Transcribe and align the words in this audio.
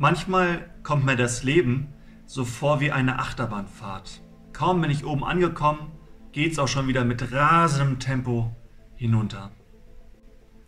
Manchmal 0.00 0.70
kommt 0.84 1.04
mir 1.04 1.16
das 1.16 1.42
Leben 1.42 1.92
so 2.24 2.44
vor 2.44 2.78
wie 2.78 2.92
eine 2.92 3.18
Achterbahnfahrt. 3.18 4.22
Kaum 4.52 4.80
bin 4.80 4.92
ich 4.92 5.04
oben 5.04 5.24
angekommen, 5.24 5.90
geht's 6.30 6.60
auch 6.60 6.68
schon 6.68 6.86
wieder 6.86 7.04
mit 7.04 7.32
rasendem 7.32 7.98
Tempo 7.98 8.54
hinunter. 8.94 9.50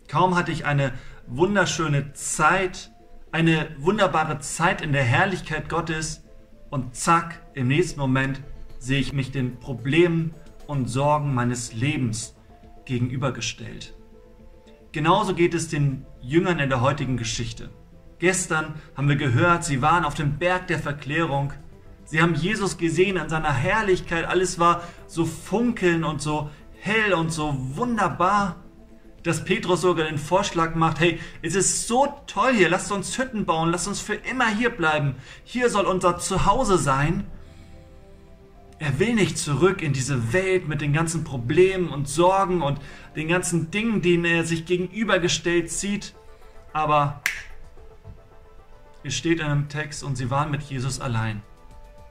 Kaum 0.09 0.35
hatte 0.35 0.51
ich 0.51 0.65
eine 0.65 0.91
wunderschöne 1.27 2.11
Zeit, 2.11 2.91
eine 3.31 3.69
wunderbare 3.79 4.39
Zeit 4.39 4.81
in 4.81 4.91
der 4.91 5.05
Herrlichkeit 5.05 5.69
Gottes 5.69 6.25
und 6.69 6.93
zack, 6.97 7.41
im 7.53 7.69
nächsten 7.69 8.01
Moment 8.01 8.41
sehe 8.79 8.99
ich 8.99 9.13
mich 9.13 9.31
den 9.31 9.61
Problemen 9.61 10.33
und 10.67 10.87
Sorgen 10.87 11.33
meines 11.33 11.71
Lebens 11.73 12.35
gegenübergestellt. 12.83 13.95
Genauso 14.91 15.33
geht 15.33 15.53
es 15.53 15.69
den 15.69 16.05
Jüngern 16.19 16.59
in 16.59 16.67
der 16.67 16.81
heutigen 16.81 17.15
Geschichte. 17.15 17.69
Gestern 18.21 18.75
haben 18.95 19.09
wir 19.09 19.15
gehört, 19.15 19.65
sie 19.65 19.81
waren 19.81 20.05
auf 20.05 20.13
dem 20.13 20.37
Berg 20.37 20.67
der 20.67 20.77
Verklärung. 20.77 21.53
Sie 22.05 22.21
haben 22.21 22.35
Jesus 22.35 22.77
gesehen 22.77 23.17
an 23.17 23.29
seiner 23.29 23.51
Herrlichkeit. 23.51 24.25
Alles 24.25 24.59
war 24.59 24.83
so 25.07 25.25
funkeln 25.25 26.03
und 26.03 26.21
so 26.21 26.51
hell 26.79 27.15
und 27.15 27.31
so 27.31 27.57
wunderbar, 27.75 28.57
dass 29.23 29.43
Petrus 29.43 29.81
sogar 29.81 30.05
den 30.05 30.19
Vorschlag 30.19 30.75
macht, 30.75 30.99
hey, 30.99 31.19
es 31.41 31.55
ist 31.55 31.87
so 31.87 32.13
toll 32.27 32.53
hier, 32.53 32.69
lasst 32.69 32.91
uns 32.91 33.17
Hütten 33.17 33.45
bauen, 33.45 33.71
lasst 33.71 33.87
uns 33.87 33.99
für 33.99 34.13
immer 34.13 34.49
hier 34.49 34.69
bleiben. 34.69 35.15
Hier 35.43 35.71
soll 35.71 35.85
unser 35.85 36.19
Zuhause 36.19 36.77
sein. 36.77 37.25
Er 38.77 38.99
will 38.99 39.15
nicht 39.15 39.39
zurück 39.39 39.81
in 39.81 39.93
diese 39.93 40.31
Welt 40.31 40.67
mit 40.67 40.81
den 40.81 40.93
ganzen 40.93 41.23
Problemen 41.23 41.89
und 41.89 42.07
Sorgen 42.07 42.61
und 42.61 42.79
den 43.15 43.27
ganzen 43.27 43.71
Dingen, 43.71 44.03
denen 44.03 44.25
er 44.25 44.43
sich 44.43 44.67
gegenübergestellt 44.67 45.71
sieht. 45.71 46.13
Aber 46.71 47.23
es 49.03 49.15
steht 49.15 49.39
in 49.39 49.45
einem 49.45 49.69
Text, 49.69 50.03
und 50.03 50.15
sie 50.15 50.29
waren 50.29 50.51
mit 50.51 50.61
Jesus 50.63 50.99
allein 50.99 51.41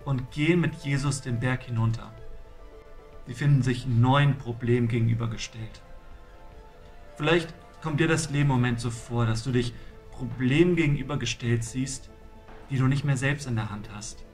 und 0.05 0.31
gehen 0.31 0.61
mit 0.61 0.75
Jesus 0.77 1.21
den 1.21 1.41
Berg 1.41 1.63
hinunter. 1.65 2.13
Sie 3.27 3.35
finden 3.35 3.63
sich 3.63 3.87
neuen 3.87 4.39
Problemen 4.39 4.89
gegenübergestellt. 4.89 5.83
Vielleicht 7.17 7.55
kommt 7.81 8.01
dir 8.01 8.09
das 8.09 8.31
Leben 8.31 8.77
so 8.79 8.91
vor, 8.91 9.27
dass 9.27 9.45
du 9.45 9.53
dich 9.53 9.73
Problemen 10.11 10.75
gegenübergestellt 10.75 11.65
siehst, 11.65 12.11
die 12.71 12.79
du 12.79 12.87
nicht 12.87 13.05
mehr 13.05 13.17
selbst 13.17 13.47
in 13.47 13.57
der 13.57 13.71
Hand 13.71 13.89
hast. 13.95 14.25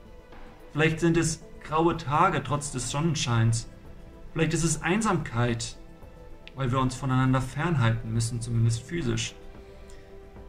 Vielleicht 0.73 0.99
sind 0.99 1.17
es 1.17 1.43
graue 1.63 1.97
Tage 1.97 2.43
trotz 2.43 2.71
des 2.71 2.89
Sonnenscheins. 2.89 3.69
Vielleicht 4.33 4.53
ist 4.53 4.63
es 4.63 4.81
Einsamkeit, 4.81 5.77
weil 6.55 6.71
wir 6.71 6.79
uns 6.79 6.95
voneinander 6.95 7.41
fernhalten 7.41 8.11
müssen, 8.13 8.41
zumindest 8.41 8.83
physisch. 8.83 9.35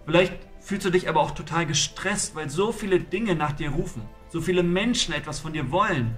Vielleicht 0.06 0.47
fühlst 0.60 0.86
du 0.86 0.90
dich 0.90 1.08
aber 1.08 1.20
auch 1.20 1.32
total 1.32 1.66
gestresst, 1.66 2.34
weil 2.34 2.50
so 2.50 2.72
viele 2.72 3.00
Dinge 3.00 3.34
nach 3.34 3.52
dir 3.52 3.70
rufen, 3.70 4.02
so 4.28 4.40
viele 4.40 4.62
Menschen 4.62 5.14
etwas 5.14 5.40
von 5.40 5.52
dir 5.52 5.70
wollen. 5.70 6.16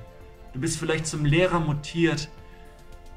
Du 0.52 0.60
bist 0.60 0.78
vielleicht 0.78 1.06
zum 1.06 1.24
Lehrer 1.24 1.60
mutiert, 1.60 2.28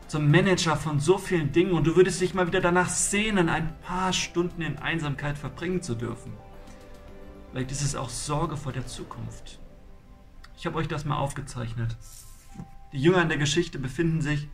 zum 0.08 0.30
Manager 0.30 0.76
von 0.76 1.00
so 1.00 1.18
vielen 1.18 1.52
Dingen 1.52 1.72
und 1.72 1.88
du 1.88 1.96
würdest 1.96 2.22
dich 2.22 2.34
mal 2.34 2.46
wieder 2.46 2.62
danach 2.62 2.90
sehnen, 2.90 3.50
ein 3.50 3.80
paar 3.82 4.14
Stunden 4.14 4.62
in 4.62 4.78
Einsamkeit 4.78 5.38
verbringen 5.38 5.82
zu 5.82 5.96
dürfen. 5.96 6.34
Vielleicht 7.52 7.72
ist 7.72 7.82
es 7.82 7.96
auch 7.96 8.10
Sorge 8.10 8.58
vor 8.58 8.72
der 8.72 8.86
Zukunft. 8.86 9.60
Ich 10.58 10.66
habe 10.66 10.78
euch 10.78 10.88
das 10.88 11.06
mal 11.06 11.18
aufgezeichnet. 11.18 11.98
Die 12.92 13.02
Jünger 13.02 13.22
in 13.22 13.30
der 13.30 13.38
Geschichte 13.38 13.80
befinden 13.80 14.22
sich 14.22 14.48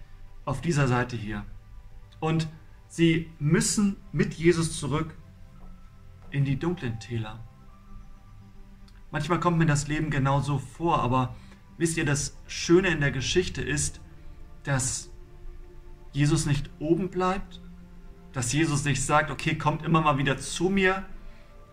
auf 0.46 0.62
dieser 0.62 0.88
Seite 0.88 1.16
hier. 1.16 1.46
Und 2.20 2.48
sie 2.88 3.30
müssen 3.40 3.98
mit 4.12 4.34
Jesus 4.34 4.80
zurück 4.80 5.14
in 6.32 6.46
die 6.46 6.58
dunklen 6.58 7.00
Täler. 7.00 7.44
Manchmal 9.12 9.40
kommt 9.40 9.58
mir 9.58 9.66
das 9.66 9.88
Leben 9.88 10.10
genauso 10.10 10.60
vor, 10.60 11.02
aber 11.02 11.36
wisst 11.78 11.98
ihr, 11.98 12.06
das 12.06 12.38
Schöne 12.48 12.90
in 12.90 13.02
der 13.02 13.12
Geschichte 13.12 13.62
ist, 13.62 14.02
dass 14.64 15.10
Jesus 16.12 16.46
nicht 16.46 16.70
oben 16.80 17.10
bleibt, 17.10 17.62
dass 18.34 18.54
Jesus 18.54 18.86
nicht 18.86 19.04
sagt, 19.04 19.32
okay, 19.32 19.58
kommt 19.58 19.84
immer 19.84 20.02
mal 20.02 20.18
wieder 20.18 20.38
zu 20.38 20.70
mir, 20.70 21.06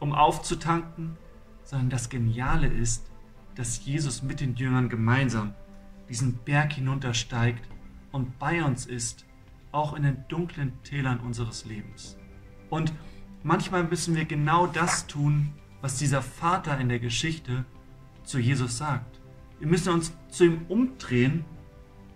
um 0.01 0.15
aufzutanken, 0.15 1.17
sondern 1.63 1.91
das 1.91 2.09
Geniale 2.09 2.69
ist, 2.69 3.11
dass 3.55 3.85
Jesus 3.85 4.23
mit 4.23 4.41
den 4.41 4.55
Jüngern 4.55 4.89
gemeinsam 4.89 5.55
diesen 6.09 6.37
Berg 6.45 6.75
hinuntersteigt 6.75 7.69
und 8.13 8.39
bei 8.39 8.63
uns 8.65 8.87
ist, 8.87 9.27
auch 9.73 9.95
in 9.95 10.05
den 10.05 10.25
dunklen 10.29 10.83
Tälern 10.85 11.21
unseres 11.21 11.65
Lebens. 11.65 12.17
Und 12.71 12.93
Manchmal 13.47 13.85
müssen 13.85 14.17
wir 14.17 14.25
genau 14.25 14.67
das 14.67 15.07
tun, 15.07 15.53
was 15.81 15.99
dieser 15.99 16.21
Vater 16.21 16.81
in 16.81 16.89
der 16.89 16.99
Geschichte 16.99 17.65
zu 18.25 18.41
Jesus 18.41 18.77
sagt. 18.77 19.21
Wir 19.61 19.69
müssen 19.69 19.93
uns 19.93 20.13
zu 20.31 20.47
ihm 20.47 20.63
umdrehen, 20.67 21.45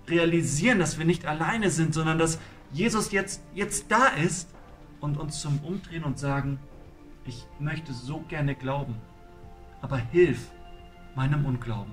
realisieren, 0.09 0.81
dass 0.81 0.99
wir 0.99 1.05
nicht 1.05 1.27
alleine 1.27 1.71
sind, 1.71 1.95
sondern 1.95 2.19
dass 2.19 2.41
Jesus 2.73 3.13
jetzt, 3.13 3.45
jetzt 3.55 3.93
da 3.93 4.09
ist 4.09 4.53
und 4.99 5.19
uns 5.19 5.41
zum 5.41 5.61
Umdrehen 5.61 6.03
und 6.03 6.19
sagen, 6.19 6.59
ich 7.25 7.47
möchte 7.61 7.93
so 7.93 8.25
gerne 8.29 8.57
glauben, 8.57 8.97
aber 9.83 9.99
hilf 9.99 10.51
meinem 11.15 11.47
Unglauben. 11.47 11.93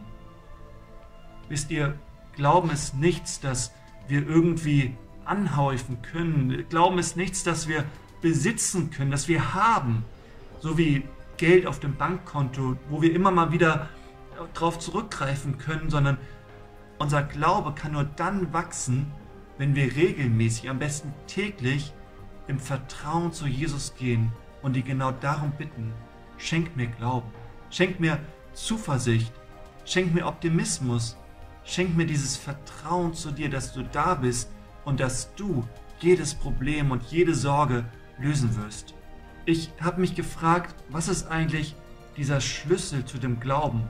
Wisst 1.47 1.69
ihr, 1.69 1.93
Glauben 2.33 2.71
ist 2.71 2.95
nichts, 2.95 3.39
das 3.39 3.71
wir 4.07 4.27
irgendwie 4.27 4.97
anhäufen 5.25 6.01
können. 6.01 6.65
Glauben 6.69 6.97
ist 6.97 7.17
nichts, 7.17 7.43
das 7.43 7.67
wir 7.67 7.85
besitzen 8.21 8.89
können, 8.89 9.11
das 9.11 9.27
wir 9.27 9.53
haben, 9.53 10.03
so 10.59 10.77
wie 10.77 11.03
Geld 11.37 11.67
auf 11.67 11.79
dem 11.79 11.95
Bankkonto, 11.95 12.77
wo 12.89 13.01
wir 13.01 13.13
immer 13.13 13.31
mal 13.31 13.51
wieder 13.51 13.89
darauf 14.53 14.79
zurückgreifen 14.79 15.57
können, 15.57 15.89
sondern 15.89 16.17
unser 16.99 17.23
Glaube 17.23 17.73
kann 17.73 17.93
nur 17.93 18.03
dann 18.03 18.53
wachsen, 18.53 19.11
wenn 19.57 19.75
wir 19.75 19.95
regelmäßig, 19.95 20.69
am 20.69 20.79
besten 20.79 21.13
täglich, 21.27 21.93
im 22.47 22.59
Vertrauen 22.59 23.31
zu 23.33 23.45
Jesus 23.45 23.93
gehen 23.95 24.31
und 24.61 24.75
ihn 24.77 24.85
genau 24.85 25.11
darum 25.11 25.51
bitten, 25.51 25.93
schenk 26.37 26.75
mir 26.75 26.87
Glauben, 26.87 27.29
schenk 27.69 27.99
mir 27.99 28.19
Zuversicht, 28.53 29.33
schenk 29.85 30.13
mir 30.13 30.25
Optimismus, 30.25 31.17
schenk 31.63 31.95
mir 31.95 32.05
dieses 32.05 32.37
Vertrauen 32.37 33.13
zu 33.13 33.31
dir, 33.31 33.49
dass 33.49 33.73
du 33.73 33.83
da 33.83 34.15
bist 34.15 34.49
und 34.85 34.99
dass 34.99 35.33
du 35.35 35.67
jedes 35.99 36.33
Problem 36.33 36.91
und 36.91 37.03
jede 37.03 37.35
Sorge 37.35 37.85
lösen 38.19 38.55
wirst. 38.57 38.93
Ich 39.45 39.71
habe 39.81 40.01
mich 40.01 40.15
gefragt, 40.15 40.75
was 40.89 41.07
ist 41.07 41.27
eigentlich 41.27 41.75
dieser 42.17 42.41
Schlüssel 42.41 43.05
zu 43.05 43.17
dem 43.17 43.39
Glauben? 43.39 43.83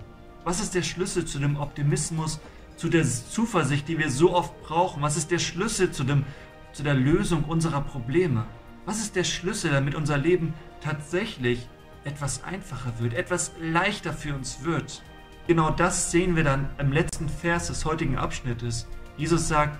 Was 0.43 0.59
ist 0.59 0.75
der 0.75 0.83
Schlüssel 0.83 1.25
zu 1.25 1.39
dem 1.39 1.57
Optimismus, 1.57 2.39
zu 2.75 2.89
der 2.89 3.03
Zuversicht, 3.03 3.87
die 3.87 3.97
wir 3.97 4.11
so 4.11 4.33
oft 4.33 4.61
brauchen? 4.63 5.01
Was 5.01 5.17
ist 5.17 5.31
der 5.31 5.39
Schlüssel 5.39 5.91
zu, 5.91 6.03
dem, 6.03 6.25
zu 6.73 6.83
der 6.83 6.93
Lösung 6.93 7.43
unserer 7.43 7.81
Probleme? 7.81 8.45
Was 8.85 8.99
ist 8.99 9.15
der 9.15 9.23
Schlüssel, 9.23 9.71
damit 9.71 9.95
unser 9.95 10.17
Leben 10.17 10.53
tatsächlich 10.81 11.67
etwas 12.05 12.43
einfacher 12.43 12.93
wird, 12.99 13.13
etwas 13.13 13.51
leichter 13.59 14.13
für 14.13 14.35
uns 14.35 14.63
wird? 14.63 15.01
Genau 15.47 15.69
das 15.69 16.11
sehen 16.11 16.35
wir 16.35 16.43
dann 16.43 16.69
im 16.77 16.91
letzten 16.91 17.29
Vers 17.29 17.67
des 17.67 17.83
heutigen 17.85 18.17
Abschnittes. 18.17 18.87
Jesus 19.17 19.47
sagt, 19.47 19.79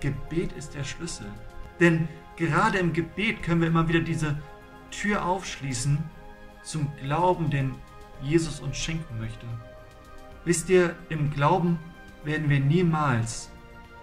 Gebet 0.00 0.52
ist 0.52 0.74
der 0.74 0.84
Schlüssel. 0.84 1.26
Denn 1.80 2.08
Gerade 2.36 2.78
im 2.78 2.92
Gebet 2.92 3.42
können 3.42 3.60
wir 3.60 3.68
immer 3.68 3.88
wieder 3.88 4.00
diese 4.00 4.38
Tür 4.90 5.24
aufschließen 5.24 5.98
zum 6.62 6.88
Glauben, 7.02 7.50
den 7.50 7.74
Jesus 8.22 8.60
uns 8.60 8.76
schenken 8.76 9.18
möchte. 9.18 9.46
Wisst 10.44 10.68
ihr, 10.68 10.94
im 11.08 11.30
Glauben 11.30 11.78
werden 12.24 12.50
wir 12.50 12.60
niemals 12.60 13.50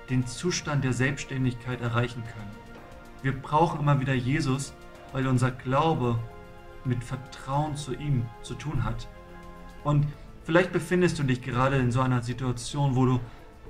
den 0.09 0.25
Zustand 0.25 0.83
der 0.83 0.94
Selbstständigkeit 0.94 1.81
erreichen 1.81 2.24
können. 2.24 2.51
Wir 3.21 3.33
brauchen 3.39 3.80
immer 3.80 4.00
wieder 4.00 4.13
Jesus, 4.13 4.74
weil 5.12 5.27
unser 5.27 5.51
Glaube 5.51 6.19
mit 6.86 7.03
Vertrauen 7.03 7.75
zu 7.75 7.94
ihm 7.94 8.25
zu 8.41 8.56
tun 8.56 8.83
hat. 8.83 9.07
Und 9.83 10.07
vielleicht 10.44 10.74
befindest 10.74 11.19
du 11.19 11.24
dich 11.24 11.41
gerade 11.41 11.77
in 11.77 11.91
so 11.91 12.01
einer 12.01 12.21
Situation, 12.21 12.95
wo 12.95 13.06
du 13.06 13.19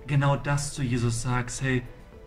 genau 0.07 0.35
das 0.35 0.73
zu 0.73 0.83
Jesus 0.83 1.21
sagst, 1.21 1.61
hey, 1.61 1.83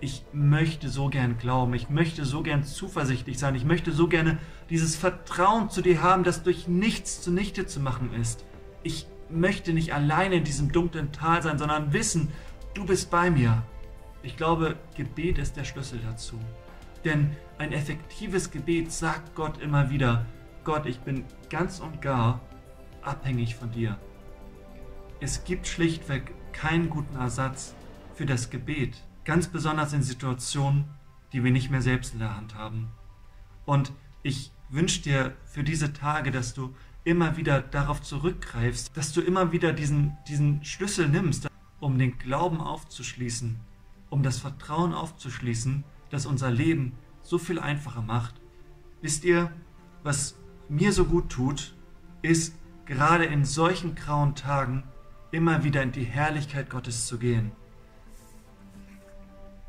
ich 0.07 0.23
möchte 0.33 0.89
so 0.89 1.09
gern 1.09 1.37
glauben, 1.37 1.75
ich 1.75 1.91
möchte 1.91 2.25
so 2.25 2.45
gern 2.45 2.63
zuversichtlich 2.63 3.41
sein, 3.41 3.57
ich 3.57 3.65
möchte 3.65 3.91
so 3.91 4.07
gerne 4.07 4.39
dieses 4.71 4.95
Vertrauen 4.95 5.69
zu 5.69 5.83
dir 5.83 6.01
haben, 6.01 6.23
das 6.23 6.45
durch 6.45 6.69
nichts 6.69 7.23
zunichte 7.23 7.67
zu 7.67 7.81
machen 7.81 8.15
ist. 8.15 8.45
Ich 8.85 9.09
möchte 9.29 9.73
nicht 9.73 9.93
alleine 9.93 10.37
in 10.37 10.45
diesem 10.45 10.71
dunklen 10.71 11.11
Tal 11.11 11.43
sein, 11.43 11.59
sondern 11.59 11.93
wissen, 11.93 12.29
du 12.73 12.87
bist 12.87 13.11
bei 13.11 13.33
mir. 13.33 13.65
Ich 14.23 14.37
glaube, 14.37 14.77
Gebet 14.97 15.39
ist 15.39 15.57
der 15.57 15.65
Schlüssel 15.65 15.99
dazu. 16.09 16.39
Denn 17.05 17.37
ein 17.59 17.73
effektives 17.73 18.53
Gebet 18.53 18.93
sagt 18.93 19.35
Gott 19.35 19.59
immer 19.61 19.91
wieder, 19.91 20.25
Gott, 20.63 20.87
ich 20.87 21.01
bin 21.01 21.25
ganz 21.51 21.81
und 21.81 22.01
gar 22.01 22.41
abhängig 23.03 23.57
von 23.57 23.73
dir. 23.73 23.99
Es 25.19 25.43
gibt 25.43 25.67
schlichtweg 25.67 26.33
keinen 26.53 26.91
guten 26.91 27.17
Ersatz 27.17 27.75
für 28.15 28.25
das 28.25 28.51
Gebet. 28.51 29.03
Ganz 29.27 29.49
besonders 29.49 29.93
in 29.93 30.05
Situationen, 30.05 30.85
die 31.33 31.43
wir 31.43 31.51
nicht 31.51 31.69
mehr 31.69 31.83
selbst 31.83 32.13
in 32.13 32.21
der 32.21 32.37
Hand 32.37 32.55
haben. 32.55 32.93
Und 33.65 33.91
ich 34.23 34.53
wünsche 34.71 35.03
dir 35.03 35.37
für 35.45 35.65
diese 35.65 35.93
Tage, 35.93 36.31
dass 36.31 36.55
du 36.55 36.77
immer 37.03 37.37
wieder 37.37 37.61
darauf 37.61 38.01
zurückgreifst, 38.01 38.97
dass 38.97 39.13
du 39.13 39.21
immer 39.21 39.51
wieder 39.51 39.73
diesen, 39.73 40.17
diesen 40.29 40.65
Schlüssel 40.65 41.09
nimmst, 41.09 41.49
um 41.81 41.99
den 41.99 42.19
Glauben 42.19 42.61
aufzuschließen, 42.61 43.59
um 44.11 44.23
das 44.23 44.39
Vertrauen 44.39 44.95
aufzuschließen, 44.95 45.83
das 46.09 46.25
unser 46.25 46.53
Leben 46.53 46.93
so 47.23 47.37
viel 47.37 47.59
einfacher 47.59 48.03
macht. 48.03 48.41
Wisst 49.03 49.25
ihr, 49.25 49.51
was 50.05 50.37
mir 50.69 50.93
so 50.93 51.05
gut 51.05 51.31
tut, 51.31 51.75
ist 52.23 52.55
gerade 52.85 53.25
in 53.25 53.45
solchen 53.45 53.97
grauen 53.97 54.37
Tagen 54.37 54.85
immer 55.33 55.65
wieder 55.65 55.83
in 55.83 55.91
die 55.91 56.05
Herrlichkeit 56.05 56.71
Gottes 56.71 57.09
zu 57.09 57.19
gehen. 57.19 57.51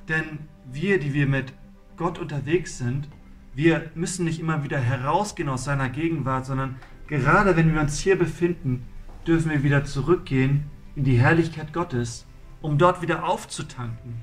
Denn 0.07 0.39
wir, 0.71 0.99
die 0.99 1.13
wir 1.13 1.27
mit 1.27 1.53
Gott 1.97 2.19
unterwegs 2.19 2.77
sind, 2.77 3.09
wir 3.53 3.89
müssen 3.95 4.25
nicht 4.25 4.39
immer 4.39 4.63
wieder 4.63 4.79
herausgehen 4.79 5.49
aus 5.49 5.63
seiner 5.63 5.89
Gegenwart, 5.89 6.45
sondern 6.45 6.75
gerade 7.07 7.55
wenn 7.55 7.73
wir 7.73 7.81
uns 7.81 7.99
hier 7.99 8.17
befinden, 8.17 8.85
dürfen 9.25 9.51
wir 9.51 9.63
wieder 9.63 9.83
zurückgehen 9.83 10.65
in 10.95 11.03
die 11.03 11.17
Herrlichkeit 11.17 11.73
Gottes, 11.73 12.25
um 12.61 12.77
dort 12.77 13.01
wieder 13.01 13.25
aufzutanken. 13.27 14.15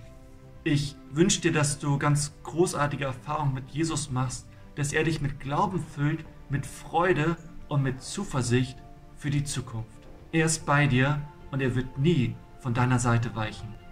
Ich 0.62 0.96
wünsche 1.10 1.40
dir, 1.40 1.52
dass 1.52 1.78
du 1.78 1.98
ganz 1.98 2.32
großartige 2.42 3.04
Erfahrungen 3.04 3.54
mit 3.54 3.70
Jesus 3.70 4.10
machst, 4.10 4.46
dass 4.76 4.92
er 4.92 5.04
dich 5.04 5.20
mit 5.20 5.40
Glauben 5.40 5.78
füllt, 5.78 6.24
mit 6.48 6.64
Freude 6.64 7.36
und 7.68 7.82
mit 7.82 8.02
Zuversicht 8.02 8.78
für 9.16 9.30
die 9.30 9.44
Zukunft. 9.44 9.88
Er 10.32 10.46
ist 10.46 10.64
bei 10.64 10.86
dir 10.86 11.20
und 11.50 11.60
er 11.60 11.74
wird 11.74 11.98
nie 11.98 12.34
von 12.60 12.72
deiner 12.72 12.98
Seite 12.98 13.34
weichen. 13.36 13.83